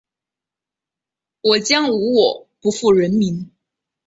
[1.41, 3.51] 我將無我，不負人民。